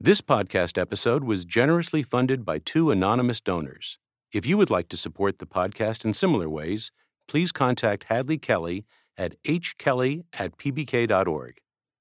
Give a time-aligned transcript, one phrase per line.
[0.00, 3.98] This podcast episode was generously funded by two anonymous donors.
[4.32, 6.92] If you would like to support the podcast in similar ways,
[7.26, 8.86] please contact Hadley Kelly
[9.16, 11.58] at hkelly at pbk.org.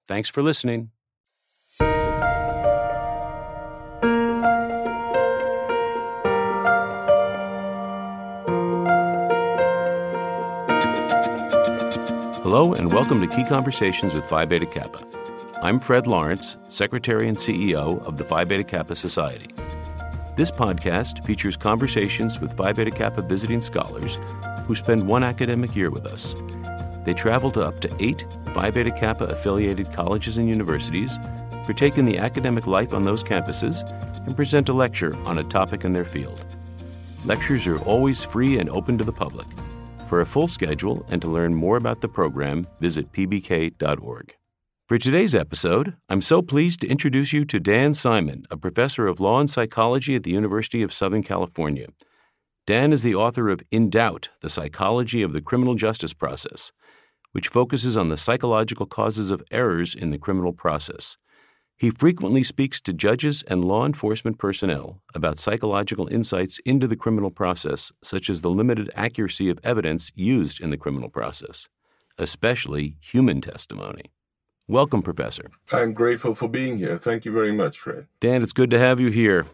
[0.08, 0.92] Thanks for listening.
[12.50, 15.06] Hello, and welcome to Key Conversations with Phi Beta Kappa.
[15.62, 19.50] I'm Fred Lawrence, Secretary and CEO of the Phi Beta Kappa Society.
[20.38, 24.18] This podcast features conversations with Phi Beta Kappa visiting scholars
[24.66, 26.38] who spend one academic year with us.
[27.04, 31.18] They travel to up to eight Phi Beta Kappa affiliated colleges and universities,
[31.66, 33.84] partake in the academic life on those campuses,
[34.26, 36.46] and present a lecture on a topic in their field.
[37.26, 39.48] Lectures are always free and open to the public.
[40.08, 44.36] For a full schedule and to learn more about the program, visit pbk.org.
[44.88, 49.20] For today's episode, I'm so pleased to introduce you to Dan Simon, a professor of
[49.20, 51.88] law and psychology at the University of Southern California.
[52.66, 56.72] Dan is the author of In Doubt The Psychology of the Criminal Justice Process,
[57.34, 61.18] which focuses on the psychological causes of errors in the criminal process.
[61.80, 67.30] He frequently speaks to judges and law enforcement personnel about psychological insights into the criminal
[67.30, 71.68] process, such as the limited accuracy of evidence used in the criminal process,
[72.18, 74.12] especially human testimony.
[74.68, 75.52] Welcome, Professor.
[75.72, 76.98] I'm grateful for being here.
[76.98, 78.08] Thank you very much, Fred.
[78.20, 79.46] Dan, it's good to have you here.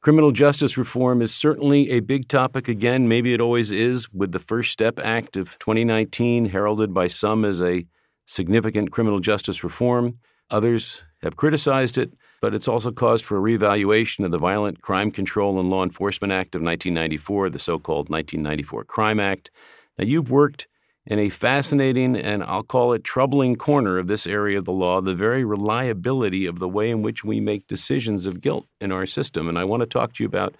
[0.00, 3.08] Criminal justice reform is certainly a big topic again.
[3.08, 7.60] Maybe it always is, with the First Step Act of 2019 heralded by some as
[7.60, 7.86] a
[8.24, 10.20] significant criminal justice reform.
[10.48, 15.10] Others have criticized it, but it's also caused for a reevaluation of the Violent Crime
[15.10, 19.50] Control and Law Enforcement Act of 1994, the so called 1994 Crime Act.
[19.98, 20.68] Now, you've worked
[21.06, 25.00] in a fascinating and I'll call it troubling corner of this area of the law,
[25.00, 29.06] the very reliability of the way in which we make decisions of guilt in our
[29.06, 29.48] system.
[29.48, 30.54] And I want to talk to you about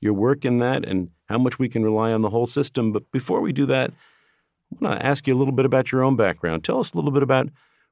[0.00, 2.92] your work in that and how much we can rely on the whole system.
[2.92, 6.04] But before we do that, I want to ask you a little bit about your
[6.04, 6.64] own background.
[6.64, 7.48] Tell us a little bit about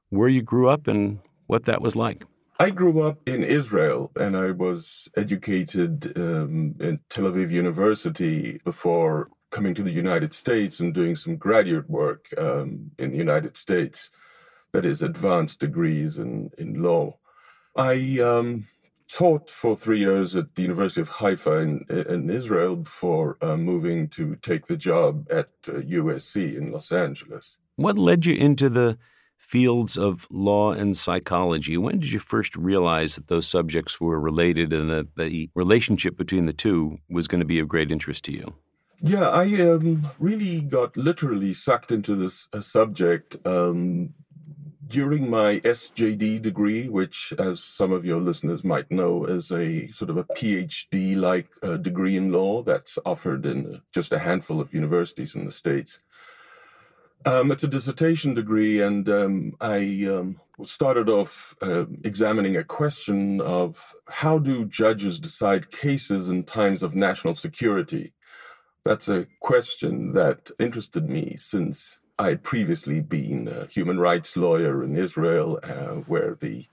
[0.09, 2.23] where you grew up and what that was like.
[2.59, 9.29] I grew up in Israel and I was educated um, in Tel Aviv University before
[9.51, 14.09] coming to the United States and doing some graduate work um, in the United States,
[14.71, 17.17] that is, advanced degrees in, in law.
[17.77, 18.67] I um,
[19.07, 24.07] taught for three years at the University of Haifa in, in Israel before uh, moving
[24.09, 27.57] to take the job at uh, USC in Los Angeles.
[27.75, 28.97] What led you into the
[29.47, 31.77] fields of law and psychology.
[31.77, 36.45] When did you first realize that those subjects were related and that the relationship between
[36.45, 38.55] the two was going to be of great interest to you?
[39.01, 44.13] Yeah, I um, really got literally sucked into this uh, subject um,
[44.87, 50.09] during my SJD degree, which, as some of your listeners might know, is a sort
[50.09, 54.73] of a PhD like uh, degree in law that's offered in just a handful of
[54.73, 55.99] universities in the States.
[57.25, 63.41] Um, it's a dissertation degree, and um, I um, started off uh, examining a question
[63.41, 68.13] of how do judges decide cases in times of national security?
[68.83, 74.83] That's a question that interested me since I had previously been a human rights lawyer
[74.83, 76.67] in Israel, uh, where the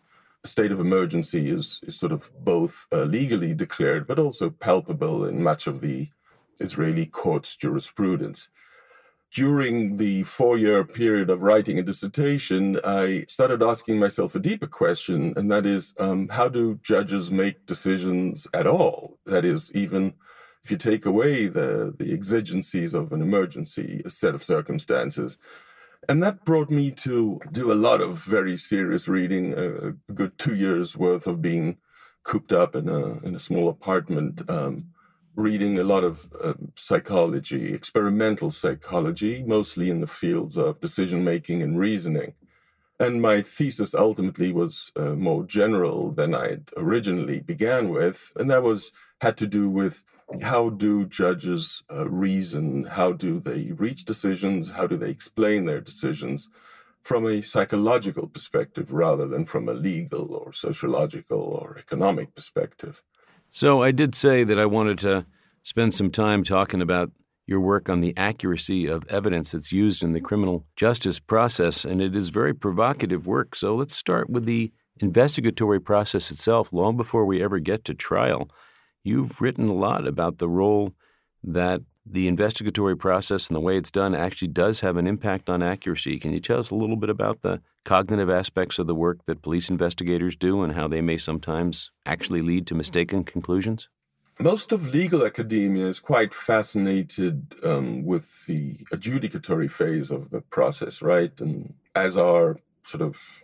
[0.45, 5.43] state of emergency is, is sort of both uh, legally declared but also palpable in
[5.43, 6.09] much of the
[6.61, 8.49] Israeli court's jurisprudence
[9.33, 14.67] during the four year period of writing a dissertation, I started asking myself a deeper
[14.67, 19.19] question, and that is um, how do judges make decisions at all?
[19.25, 20.15] That is, even
[20.63, 25.39] if you take away the, the exigencies of an emergency, a set of circumstances.
[26.09, 30.55] And that brought me to do a lot of very serious reading, a good two
[30.55, 31.79] years worth of being
[32.25, 34.49] cooped up in a, in a small apartment.
[34.51, 34.92] Um,
[35.37, 41.63] reading a lot of uh, psychology, experimental psychology, mostly in the fields of decision making
[41.63, 42.35] and reasoning.
[43.01, 48.63] And my thesis ultimately was uh, more general than I originally began with, and that
[48.63, 50.03] was had to do with
[50.43, 55.81] how do judges uh, reason, how do they reach decisions, how do they explain their
[55.81, 56.49] decisions
[57.03, 63.03] from a psychological perspective rather than from a legal or sociological or economic perspective.
[63.55, 65.27] So I did say that I wanted to
[65.63, 67.13] spend some time talking about
[67.47, 72.01] your work on the accuracy of evidence that's used in the criminal justice process, and
[72.01, 73.55] it is very provocative work.
[73.55, 78.49] So let's start with the investigatory process itself, long before we ever get to trial.
[79.05, 80.95] You've written a lot about the role
[81.45, 85.63] that the investigatory process and the way it's done actually does have an impact on
[85.63, 86.19] accuracy.
[86.19, 89.43] Can you tell us a little bit about the cognitive aspects of the work that
[89.43, 93.89] police investigators do and how they may sometimes actually lead to mistaken conclusions?
[94.41, 101.03] Most of legal academia is quite fascinated um, with the adjudicatory phase of the process,
[101.03, 101.39] right?
[101.41, 103.43] And as are sort of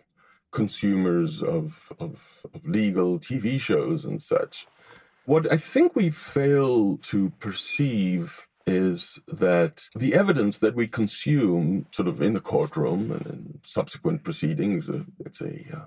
[0.50, 4.66] consumers of, of, of legal TV shows and such.
[5.26, 12.06] What I think we fail to perceive is that the evidence that we consume sort
[12.06, 15.86] of in the courtroom and in subsequent proceedings, uh, let's uh,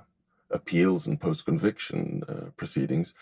[0.50, 3.13] appeals and post conviction uh, proceedings,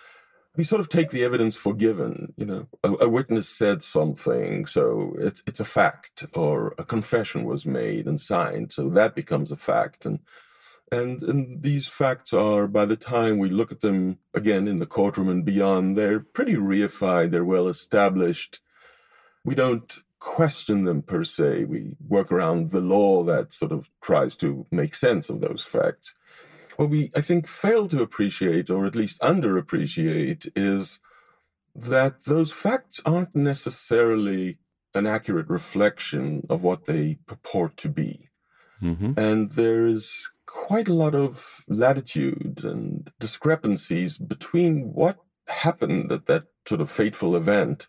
[0.56, 2.34] we sort of take the evidence for given.
[2.38, 7.44] You know, a, a, witness said something, so it's it's a fact, or a confession
[7.44, 10.06] was made and signed, so that becomes a fact.
[10.06, 10.20] And
[10.92, 14.88] and and these facts are, by the time we look at them again in the
[14.88, 17.32] courtroom and beyond, they're pretty reified.
[17.32, 18.60] They're well established.
[19.50, 21.66] We don't question them per se.
[21.66, 26.14] We work around the law that sort of tries to make sense of those facts.
[26.78, 31.00] What we, I think, fail to appreciate, or at least underappreciate, is
[31.74, 34.60] that those facts aren't necessarily
[34.94, 38.30] an accurate reflection of what they purport to be.
[38.84, 39.14] Mm-hmm.
[39.18, 45.18] And there is quite a lot of latitude and discrepancies between what
[45.48, 47.88] happened at that sort of fateful event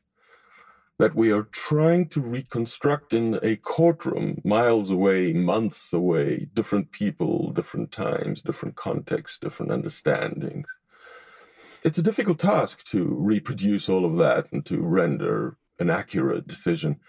[1.00, 7.52] that we are trying to reconstruct in a courtroom, miles away, months away, different people,
[7.52, 10.68] different times, different contexts, different understandings.
[11.82, 17.00] It's a difficult task to reproduce all of that and to render an accurate decision.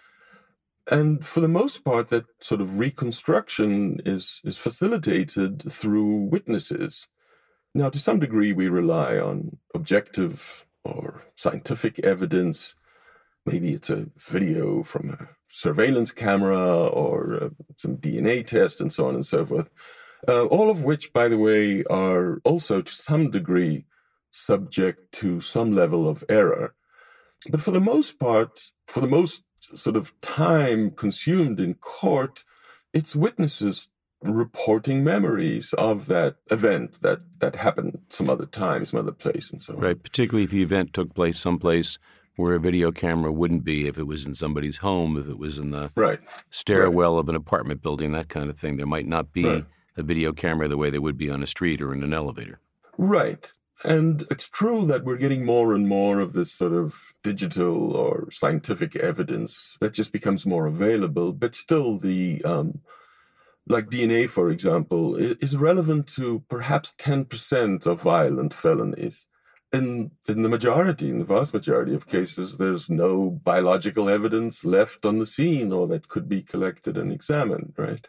[0.90, 7.10] And for the most part, that sort of reconstruction is, is facilitated through witnesses.
[7.76, 12.74] Now, to some degree, we rely on objective or scientific evidence
[13.46, 19.08] maybe it's a video from a surveillance camera or uh, some DNA test and so
[19.08, 19.72] on and so forth.
[20.28, 23.86] Uh, all of which, by the way, are also to some degree
[24.30, 26.74] subject to some level of error.
[27.50, 32.44] But for the most part, for the most sort of time consumed in court,
[32.94, 33.88] it's witnesses
[34.22, 39.60] reporting memories of that event that that happened some other time, some other place, and
[39.60, 39.80] so on.
[39.80, 41.98] Right, particularly if the event took place someplace
[42.42, 45.60] where a video camera wouldn't be if it was in somebody's home, if it was
[45.60, 46.20] in the right.
[46.50, 47.20] stairwell right.
[47.20, 48.78] of an apartment building, that kind of thing.
[48.78, 49.66] There might not be right.
[49.96, 52.60] a video camera the way they would be on a street or in an elevator.
[52.98, 53.52] Right.
[53.84, 58.30] And it's true that we're getting more and more of this sort of digital or
[58.30, 62.82] scientific evidence that just becomes more available, but still the um,
[63.68, 69.28] like DNA, for example, is relevant to perhaps 10% of violent felonies
[69.74, 75.06] in in the majority, in the vast majority of cases, there's no biological evidence left
[75.06, 78.06] on the scene or that could be collected and examined, right?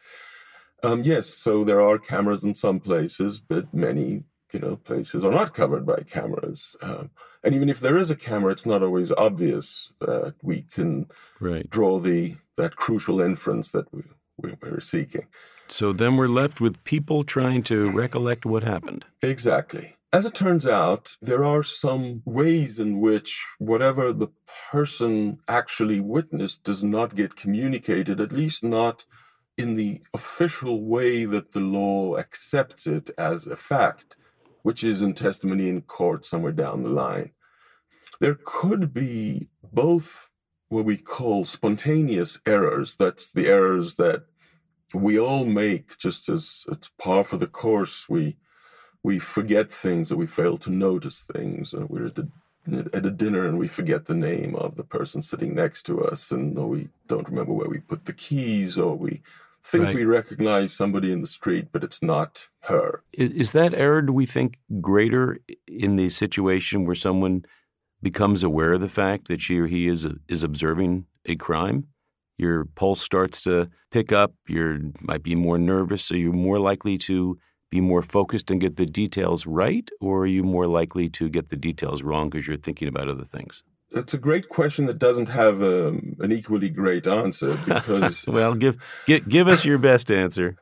[0.83, 5.31] Um, yes, so there are cameras in some places, but many you know places are
[5.31, 6.77] not covered by cameras.
[6.83, 7.11] Um,
[7.45, 11.07] and even if there is a camera, it's not always obvious that we can
[11.41, 11.69] right.
[11.71, 14.03] draw the that crucial inference that we,
[14.37, 15.27] we we're seeking.
[15.69, 19.05] So then we're left with people trying to recollect what happened.
[19.23, 19.97] Exactly.
[20.13, 24.29] As it turns out, there are some ways in which whatever the
[24.71, 29.07] person actually witnessed does not get communicated, at least not
[29.57, 34.17] in the official way that the law accepts it as a fact,
[34.65, 37.31] which is in testimony in court somewhere down the line.
[38.21, 40.31] There could be both
[40.69, 44.25] what we call spontaneous errors, that's the errors that
[44.95, 48.09] we all make just as it's par for the course.
[48.09, 48.37] We
[49.05, 51.75] we forget things or we fail to notice things.
[51.75, 52.29] Uh, we're at, the,
[52.93, 56.31] at a dinner and we forget the name of the person sitting next to us,
[56.31, 59.21] and or we don't remember where we put the keys, or we
[59.63, 59.95] think right.
[59.95, 63.03] we recognize somebody in the street, but it's not her.
[63.13, 67.45] Is, is that error, do we think, greater in the situation where someone
[68.03, 71.87] becomes aware of the fact that she or he is is observing a crime?
[72.39, 74.35] Your pulse starts to pick up.
[74.49, 77.39] You might be more nervous, so you're more likely to
[77.73, 81.49] be more focused and get the details right, or are you more likely to get
[81.49, 83.65] the details wrong because you're thinking about other things?
[83.91, 88.27] That's a great question that doesn't have um, an equally great answer because.
[88.27, 88.77] well, give,
[89.07, 90.57] give give us your best answer.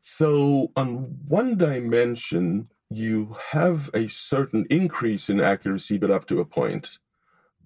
[0.00, 6.44] So, on one dimension, you have a certain increase in accuracy, but up to a
[6.44, 6.98] point.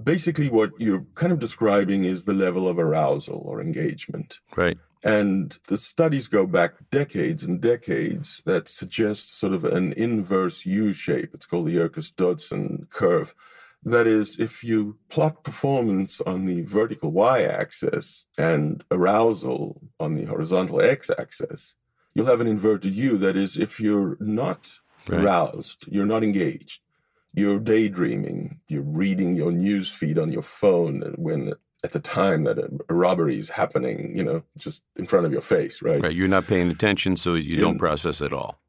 [0.03, 4.39] Basically, what you're kind of describing is the level of arousal or engagement.
[4.57, 4.79] Right.
[5.03, 10.93] And the studies go back decades and decades that suggest sort of an inverse U
[10.93, 11.31] shape.
[11.33, 13.35] It's called the Yerkes Dodson curve.
[13.83, 20.27] That is, if you plot performance on the vertical y axis and arousal on the
[20.27, 21.75] horizontal x axis,
[22.15, 23.17] you'll have an inverted U.
[23.17, 24.79] That is, if you're not
[25.09, 25.25] right.
[25.25, 26.81] aroused, you're not engaged,
[27.33, 32.59] you're daydreaming, you're reading your news feed on your phone when at the time that
[32.59, 36.03] a, robbery is happening, you know, just in front of your face, right?
[36.03, 36.15] Right.
[36.15, 38.61] You're not paying attention, so you don't process at all.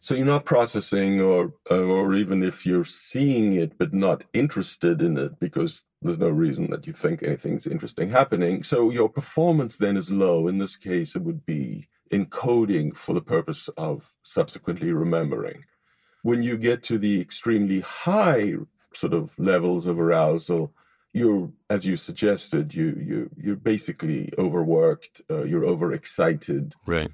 [0.00, 5.00] So you're not processing, or uh, or even if you're seeing it but not interested
[5.00, 8.62] in it because there's no reason that you think anything's interesting happening.
[8.62, 10.48] So your performance then is low.
[10.48, 15.64] In this case, it would be encoding for the purpose of subsequently remembering.
[16.22, 18.54] When you get to the extremely high
[18.92, 20.74] sort of levels of arousal,
[21.12, 26.74] you're as you suggested you you you're basically overworked uh, you're overexcited.
[26.86, 27.10] Right.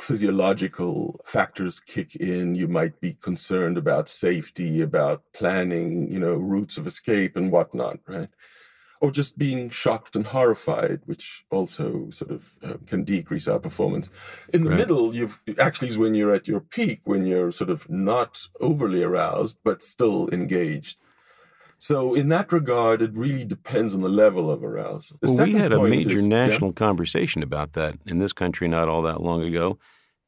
[0.00, 2.54] Physiological factors kick in.
[2.54, 7.98] You might be concerned about safety about planning you know routes of escape and whatnot
[8.06, 8.30] right?
[9.02, 14.08] Or just being shocked and horrified which also sort of uh, can decrease our performance.
[14.54, 14.78] In the right.
[14.78, 19.02] middle you've actually is when you're at your peak when you're sort of not overly
[19.02, 20.96] aroused but still engaged
[21.82, 25.18] so in that regard, it really depends on the level of arousal.
[25.20, 26.74] The well, we had a major is, national yeah?
[26.74, 29.80] conversation about that in this country not all that long ago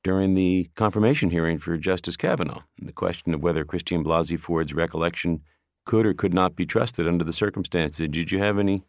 [0.03, 2.63] during the confirmation hearing for Justice Kavanaugh.
[2.83, 5.43] The question of whether Christine Blasey Ford's recollection
[5.85, 8.09] could or could not be trusted under the circumstances.
[8.09, 8.83] Did you have any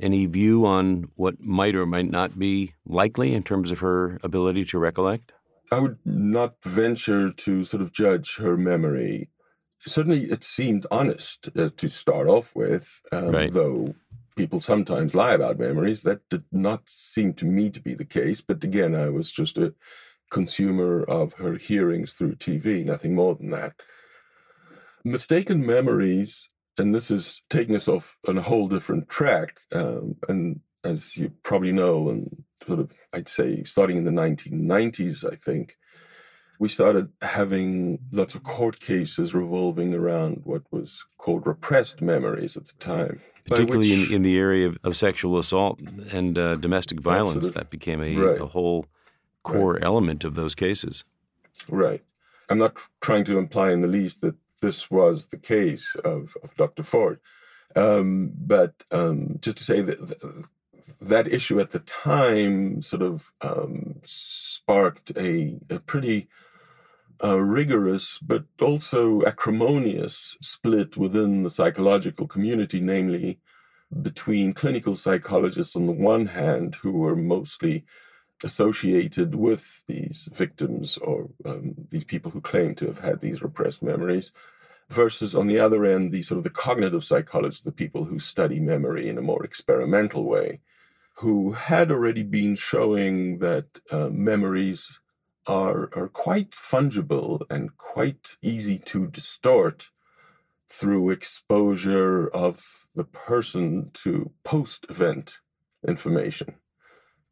[0.00, 4.64] any view on what might or might not be likely in terms of her ability
[4.66, 5.32] to recollect?
[5.72, 9.28] I would not venture to sort of judge her memory
[9.86, 13.52] certainly it seemed honest uh, to start off with, um, right.
[13.52, 13.94] though
[14.36, 16.02] people sometimes lie about memories.
[16.02, 18.40] That did not seem to me to be the case.
[18.40, 19.74] But again, I was just a
[20.30, 23.74] consumer of her hearings through TV, nothing more than that.
[25.04, 29.58] Mistaken memories, and this is taking us off on a whole different track.
[29.74, 35.30] Um, and as you probably know, and sort of, I'd say, starting in the 1990s,
[35.30, 35.76] I think,
[36.60, 42.66] we started having lots of court cases revolving around what was called repressed memories at
[42.66, 43.18] the time.
[43.46, 45.80] Particularly which, in, in, the area of, of sexual assault
[46.12, 47.60] and uh, domestic violence, absolutely.
[47.60, 48.40] that became a, right.
[48.42, 48.84] a whole
[49.42, 49.82] core right.
[49.82, 51.02] element of those cases.
[51.66, 52.04] Right.
[52.50, 56.54] I'm not trying to imply in the least that this was the case of, of
[56.56, 56.82] Dr.
[56.82, 57.20] Ford,
[57.74, 60.36] um, but um, just to say that
[61.00, 66.28] that issue at the time sort of um, sparked a, a pretty
[67.22, 73.38] a rigorous but also acrimonious split within the psychological community, namely
[74.02, 77.84] between clinical psychologists on the one hand, who were mostly
[78.44, 83.82] associated with these victims or um, these people who claim to have had these repressed
[83.82, 84.32] memories,
[84.88, 88.60] versus on the other end, the sort of the cognitive psychologists, the people who study
[88.60, 90.60] memory in a more experimental way,
[91.14, 94.99] who had already been showing that uh, memories
[95.46, 99.88] are, are quite fungible and quite easy to distort
[100.68, 105.38] through exposure of the person to post event
[105.86, 106.54] information,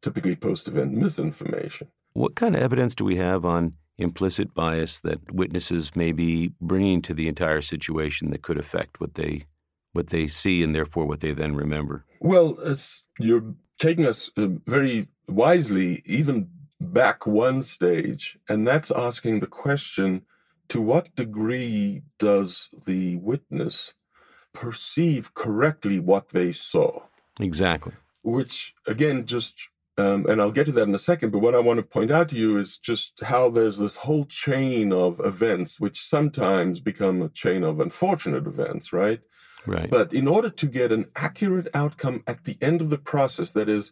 [0.01, 1.87] typically post event misinformation.
[2.13, 7.01] What kind of evidence do we have on implicit bias that witnesses may be bringing
[7.03, 9.45] to the entire situation that could affect what they
[9.91, 12.05] what they see and therefore what they then remember?
[12.21, 12.57] Well,
[13.19, 16.49] you're taking us uh, very wisely even
[16.79, 20.23] back one stage, and that's asking the question
[20.69, 23.93] to what degree does the witness
[24.53, 27.03] perceive correctly what they saw?
[27.39, 27.93] Exactly.
[28.23, 31.59] Which, again, just, um, and I'll get to that in a second, but what I
[31.59, 35.79] want to point out to you is just how there's this whole chain of events,
[35.79, 39.21] which sometimes become a chain of unfortunate events, right?
[39.65, 39.89] Right.
[39.89, 43.69] But in order to get an accurate outcome at the end of the process, that
[43.69, 43.91] is,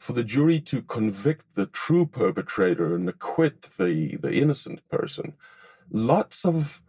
[0.00, 5.34] for the jury to convict the true perpetrator and acquit the, the innocent person,
[5.90, 6.80] lots of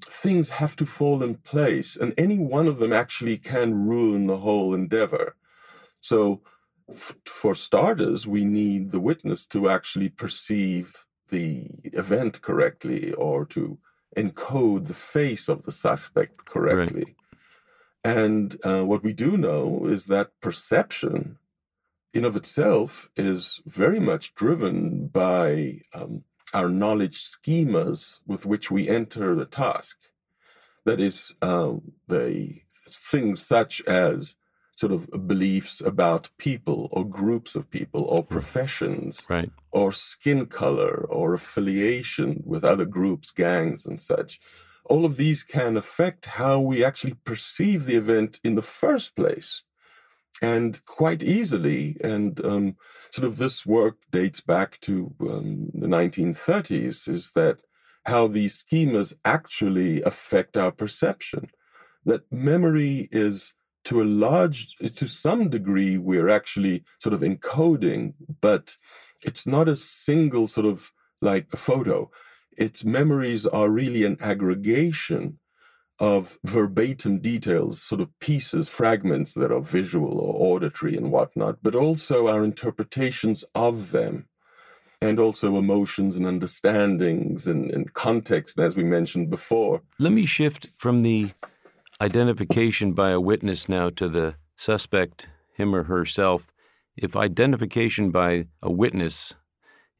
[0.00, 4.38] things have to fall in place, and any one of them actually can ruin the
[4.38, 5.36] whole endeavor.
[6.00, 6.40] So,
[6.88, 13.76] f- for starters, we need the witness to actually perceive the event correctly or to
[14.16, 17.04] encode the face of the suspect correctly.
[17.04, 18.16] Right.
[18.16, 21.38] And uh, what we do know is that perception
[22.16, 28.88] in of itself is very much driven by um, our knowledge schemas with which we
[28.88, 30.10] enter the task.
[30.86, 34.36] That is, um, the things such as
[34.76, 38.28] sort of beliefs about people or groups of people or hmm.
[38.28, 39.50] professions right.
[39.72, 44.38] or skin color or affiliation with other groups, gangs, and such,
[44.84, 49.62] all of these can affect how we actually perceive the event in the first place.
[50.42, 52.76] And quite easily, and um,
[53.10, 57.58] sort of this work dates back to um, the 1930s, is that
[58.04, 61.50] how these schemas actually affect our perception.
[62.04, 63.52] That memory is
[63.84, 68.76] to a large, to some degree, we're actually sort of encoding, but
[69.22, 70.90] it's not a single sort of
[71.22, 72.10] like a photo.
[72.58, 75.38] Its memories are really an aggregation
[75.98, 81.74] of verbatim details, sort of pieces, fragments that are visual or auditory and whatnot, but
[81.74, 84.26] also our interpretations of them,
[85.00, 89.82] and also emotions and understandings and, and context, as we mentioned before.
[89.98, 91.30] Let me shift from the
[92.00, 96.52] identification by a witness now to the suspect, him or herself.
[96.96, 99.34] If identification by a witness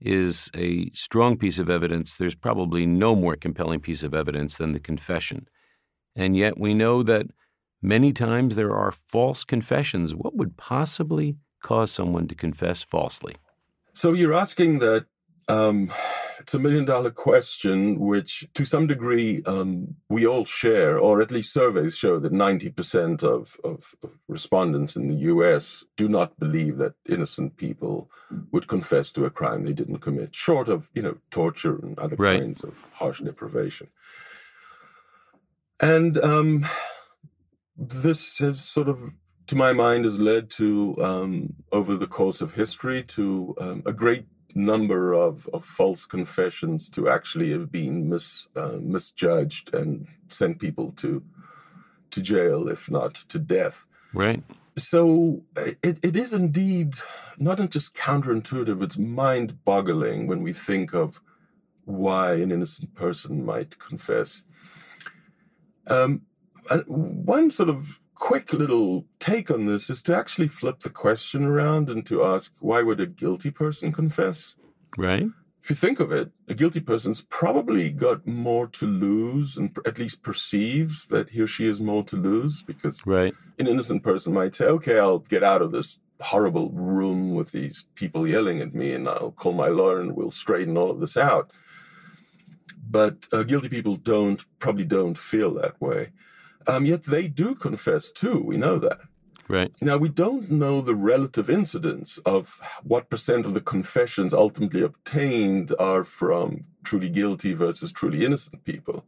[0.01, 4.73] is a strong piece of evidence, there's probably no more compelling piece of evidence than
[4.73, 5.47] the confession.
[6.17, 7.27] And yet we know that
[7.83, 10.15] many times there are false confessions.
[10.15, 13.37] What would possibly cause someone to confess falsely?
[13.93, 15.07] So you're asking that
[15.49, 15.93] um,
[16.39, 21.31] it's a million dollar question, which to some degree um, we all share, or at
[21.31, 26.79] least surveys show that 90% of, of, of, respondents in the US do not believe
[26.79, 28.11] that innocent people
[28.51, 32.17] would confess to a crime they didn't commit, short of, you know, torture and other
[32.17, 32.41] right.
[32.41, 33.89] kinds of harsh deprivation.
[35.81, 36.65] And um,
[37.77, 39.13] this has sort of,
[39.49, 43.93] to my mind, has led to, um, over the course of history, to um, a
[43.93, 50.59] great number of, of false confessions to actually have been mis, uh, misjudged and sent
[50.59, 51.23] people to
[52.11, 53.85] to jail, if not to death.
[54.15, 54.43] Right.
[54.79, 56.95] So it, it is indeed
[57.39, 61.21] not just counterintuitive, it's mind boggling when we think of
[61.85, 64.43] why an innocent person might confess.
[65.89, 66.23] Um,
[66.87, 71.89] one sort of quick little take on this is to actually flip the question around
[71.89, 74.55] and to ask why would a guilty person confess?
[74.97, 75.27] Right.
[75.63, 79.99] If you think of it, a guilty person's probably got more to lose and at
[79.99, 83.35] least perceives that he or she has more to lose because right.
[83.59, 87.85] an innocent person might say, okay, I'll get out of this horrible room with these
[87.97, 91.17] people yelling at me and I'll call my lawyer and we'll straighten all of this
[91.17, 91.51] out.
[92.89, 96.11] But uh, guilty people don't, probably don't feel that way.
[96.69, 98.41] Um, yet they do confess too.
[98.41, 99.01] We know that.
[99.49, 99.73] Right.
[99.81, 105.73] Now, we don't know the relative incidence of what percent of the confessions ultimately obtained
[105.79, 109.05] are from truly guilty versus truly innocent people.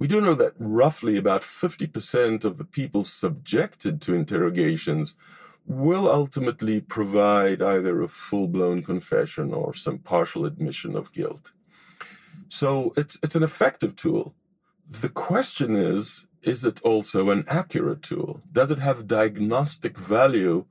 [0.00, 5.14] We do know that roughly about 50% of the people subjected to interrogations
[5.66, 11.52] will ultimately provide either a full blown confession or some partial admission of guilt.
[12.50, 14.34] So it's, it's an effective tool.
[15.00, 18.40] The question is is it also an accurate tool?
[18.50, 20.64] Does it have diagnostic value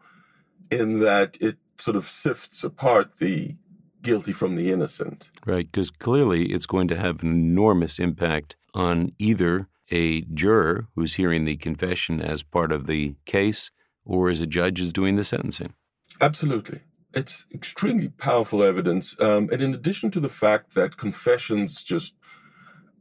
[0.72, 3.56] in that it sort of sifts apart the
[4.02, 5.30] guilty from the innocent?
[5.46, 11.16] Right, because clearly it's going to have an enormous impact on either a juror who's
[11.16, 13.72] hearing the confession as part of the case
[14.06, 15.74] or as a judge is doing the sentencing.
[16.22, 16.82] Absolutely.
[17.14, 19.20] It's extremely powerful evidence.
[19.20, 22.14] Um, and in addition to the fact that confessions just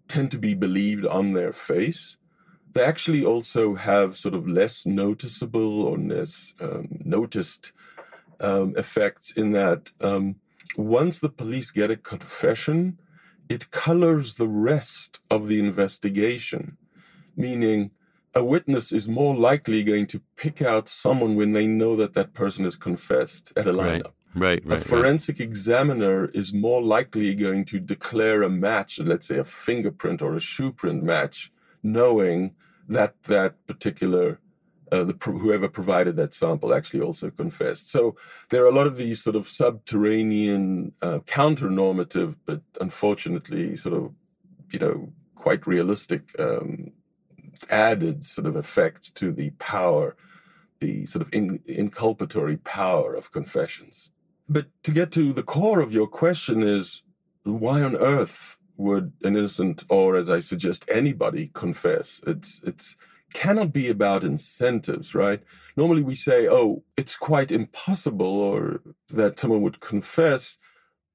[0.07, 2.17] tend to be believed on their face,
[2.73, 7.73] they actually also have sort of less noticeable or less um, noticed
[8.41, 10.37] um, effects in that um,
[10.77, 12.99] once the police get a confession,
[13.49, 16.77] it colors the rest of the investigation,
[17.37, 17.91] meaning
[18.39, 22.35] a witness is more likely going to pick out someone when they know that that
[22.35, 24.13] person has confessed at a lineup.
[24.35, 25.49] Right, right, right a forensic right.
[25.49, 30.41] examiner is more likely going to declare a match, let's say a fingerprint or a
[30.41, 32.55] shoe print match, knowing
[32.89, 34.41] that that particular
[34.91, 37.89] uh, the whoever provided that sample actually also confessed.
[37.89, 38.17] So
[38.49, 44.15] there are a lot of these sort of subterranean, uh, counter-normative, but unfortunately, sort of,
[44.73, 46.93] you know, quite realistic um,
[47.71, 50.17] added sort of effects to the power,
[50.81, 54.11] the sort of in, inculpatory power of confessions.
[54.49, 57.03] But to get to the core of your question is
[57.45, 62.97] why on earth would an innocent or as i suggest anybody confess it's it's
[63.35, 65.43] cannot be about incentives right
[65.77, 70.57] normally we say oh it's quite impossible or that someone would confess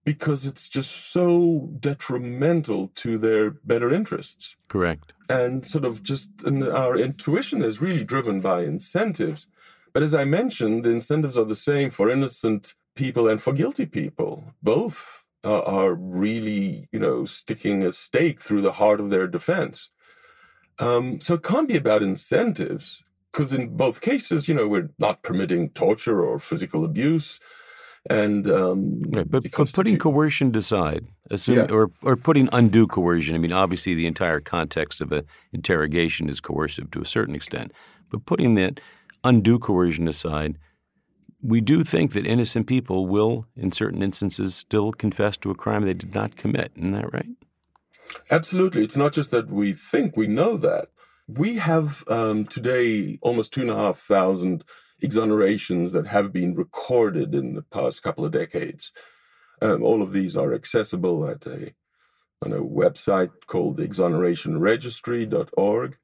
[0.06, 6.98] because it's just so detrimental to their better interests correct and sort of just our
[6.98, 9.48] intuition is really driven by incentives
[9.94, 13.86] but as i mentioned the incentives are the same for innocent people and for guilty
[13.86, 19.28] people both uh, are really, you know, sticking a stake through the heart of their
[19.28, 19.90] defense.
[20.80, 25.22] Um, so it can't be about incentives, because in both cases, you know, we're not
[25.24, 27.40] permitting torture or physical abuse.
[28.10, 31.08] And um, right, but, but putting coercion aside,
[31.48, 31.68] yeah.
[31.70, 33.34] or or putting undue coercion.
[33.34, 37.72] I mean, obviously, the entire context of an interrogation is coercive to a certain extent.
[38.10, 38.82] But putting that
[39.24, 40.58] undue coercion aside,
[41.42, 45.86] we do think that innocent people will, in certain instances, still confess to a crime
[45.86, 46.74] they did not commit.
[46.76, 47.30] Isn't that right?
[48.32, 48.84] Absolutely.
[48.84, 50.90] It's not just that we think, we know that.
[51.28, 54.64] We have um, today almost two and a half thousand
[55.04, 58.92] exonerations that have been recorded in the past couple of decades.
[59.62, 61.74] Um, all of these are accessible at a
[62.44, 65.98] on a website called exonerationregistry.org.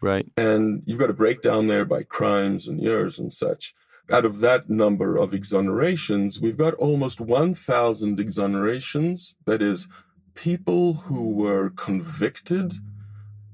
[0.00, 0.26] Right.
[0.36, 3.72] And you've got a breakdown there by crimes and years and such.
[4.12, 9.36] Out of that number of exonerations, we've got almost 1,000 exonerations.
[9.46, 9.86] That is,
[10.34, 12.74] people who were convicted,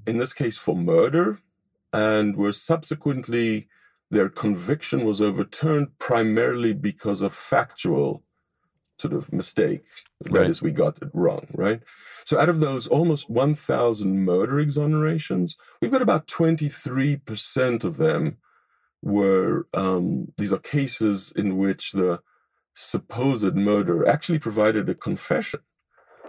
[0.06, 1.40] in this case for murder,
[1.92, 3.68] and were subsequently
[4.10, 8.22] their conviction was overturned primarily because of factual
[8.98, 9.86] sort of mistake.
[10.20, 10.50] That right.
[10.50, 11.80] is, we got it wrong, right?
[12.24, 18.36] So out of those almost 1,000 murder exonerations, we've got about 23% of them
[19.02, 22.20] were, um, these are cases in which the
[22.74, 25.60] supposed murderer actually provided a confession.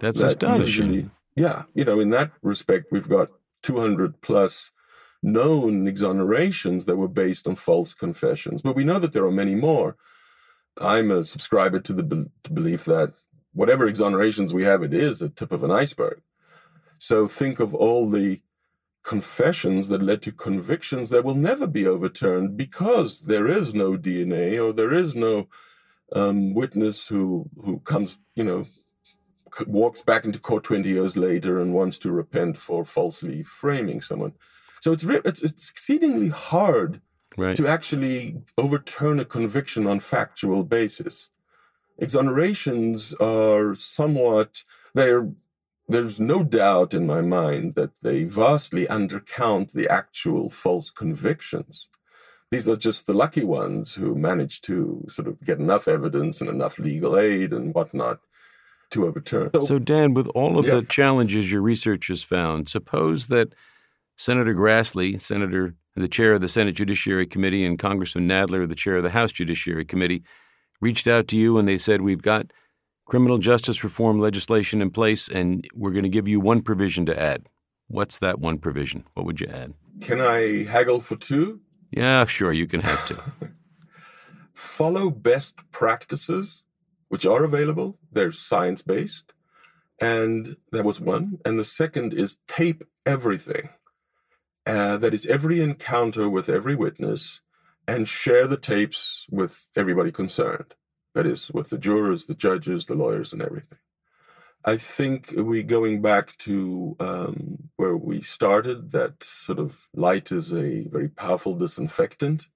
[0.00, 0.86] That's that astonishing.
[0.86, 3.28] Usually, yeah, you know, in that respect, we've got
[3.62, 4.70] 200 plus
[5.22, 8.62] known exonerations that were based on false confessions.
[8.62, 9.96] But we know that there are many more.
[10.80, 13.12] I'm a subscriber to the be- belief that
[13.52, 16.22] whatever exonerations we have, it is a tip of an iceberg.
[16.98, 18.40] So think of all the
[19.04, 24.64] confessions that led to convictions that will never be overturned because there is no DNA
[24.64, 25.48] or there is no
[26.14, 28.64] um, witness who who comes, you know,
[29.66, 34.32] walks back into court 20 years later and wants to repent for falsely framing someone.
[34.82, 37.00] So it's re- it's, it's exceedingly hard
[37.36, 37.54] right.
[37.54, 41.30] to actually overturn a conviction on factual basis.
[42.00, 45.30] Exonerations are somewhat they're
[45.88, 51.88] there's no doubt in my mind that they vastly undercount the actual false convictions.
[52.50, 56.50] These are just the lucky ones who manage to sort of get enough evidence and
[56.50, 58.18] enough legal aid and whatnot
[58.90, 59.50] to overturn.
[59.54, 60.76] So, so Dan, with all of yeah.
[60.76, 63.52] the challenges your research has found, suppose that
[64.16, 68.96] Senator Grassley, Senator, the chair of the Senate Judiciary Committee, and Congressman Nadler, the chair
[68.96, 70.22] of the House Judiciary Committee,
[70.80, 72.52] reached out to you and they said, We've got
[73.06, 77.20] criminal justice reform legislation in place, and we're going to give you one provision to
[77.20, 77.48] add.
[77.88, 79.04] What's that one provision?
[79.14, 79.74] What would you add?
[80.00, 81.60] Can I haggle for two?
[81.90, 83.18] Yeah, sure, you can have two.
[84.54, 86.64] Follow best practices,
[87.08, 87.98] which are available.
[88.10, 89.32] They're science based.
[90.00, 91.38] And that was one.
[91.44, 93.68] And the second is tape everything.
[94.64, 97.40] Uh, that is every encounter with every witness
[97.88, 100.74] and share the tapes with everybody concerned.
[101.14, 103.78] That is, with the jurors, the judges, the lawyers, and everything.
[104.64, 110.52] I think we going back to um, where we started, that sort of light is
[110.52, 112.46] a very powerful disinfectant.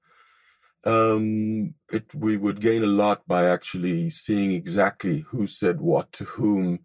[0.85, 6.25] Um, it, we would gain a lot by actually seeing exactly who said what to
[6.25, 6.79] whom,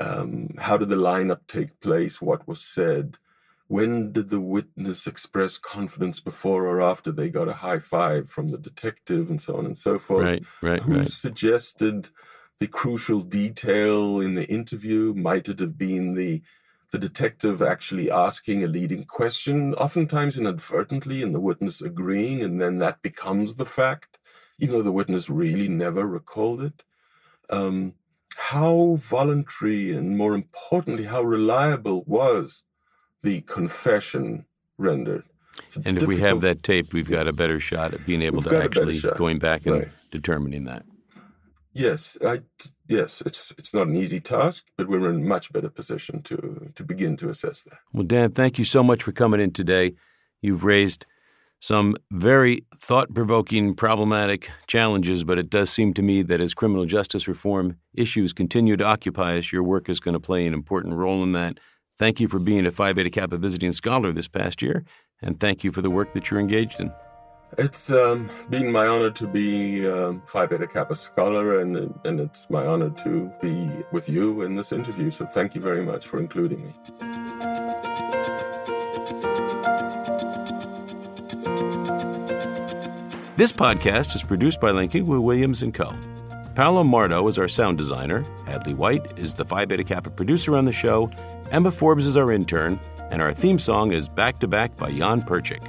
[0.00, 3.18] um, how did the lineup take place, what was said,
[3.68, 8.48] when did the witness express confidence before or after they got a high five from
[8.48, 10.24] the detective and so on and so forth?
[10.24, 11.08] Right, right, Who right.
[11.08, 12.10] suggested
[12.58, 15.14] the crucial detail in the interview?
[15.14, 16.42] Might it have been the
[16.92, 22.78] the detective actually asking a leading question, oftentimes inadvertently, and the witness agreeing, and then
[22.78, 24.18] that becomes the fact,
[24.60, 26.84] even though the witness really never recalled it?
[27.50, 27.94] Um,
[28.36, 32.62] how voluntary and more importantly, how reliable was
[33.26, 34.46] the confession
[34.78, 35.24] rendered.
[35.84, 38.62] And if we have that tape, we've got a better shot at being able to
[38.62, 39.88] actually going back and right.
[40.12, 40.84] determining that.
[41.72, 42.42] Yes, I,
[42.88, 46.70] yes, it's it's not an easy task, but we're in a much better position to
[46.74, 47.78] to begin to assess that.
[47.92, 49.94] Well, Dan, thank you so much for coming in today.
[50.40, 51.04] You've raised
[51.58, 57.26] some very thought-provoking, problematic challenges, but it does seem to me that as criminal justice
[57.26, 61.22] reform issues continue to occupy us, your work is going to play an important role
[61.22, 61.58] in that.
[61.98, 64.84] Thank you for being a Phi Beta Kappa visiting scholar this past year,
[65.22, 66.92] and thank you for the work that you're engaged in.
[67.56, 72.50] It's um, been my honor to be um, Phi Beta Kappa scholar, and, and it's
[72.50, 75.10] my honor to be with you in this interview.
[75.10, 76.74] So thank you very much for including me.
[83.36, 85.94] This podcast is produced by Lantigua Williams & Co.
[86.54, 88.26] Paolo Mardo is our sound designer.
[88.46, 91.10] Hadley White is the Phi Beta Kappa producer on the show.
[91.50, 92.80] Emma Forbes is our intern,
[93.10, 95.64] and our theme song is Back to Back by Jan Perchik.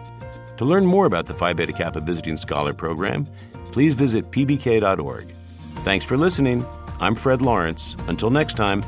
[0.58, 3.28] To learn more about the Phi Beta Kappa Visiting Scholar Program,
[3.72, 5.36] please visit pbk.org.
[5.84, 6.66] Thanks for listening.
[7.00, 7.96] I'm Fred Lawrence.
[8.08, 8.84] Until next time,